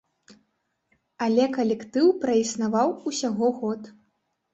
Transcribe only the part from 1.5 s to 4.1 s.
калектыў праіснаваў усяго год.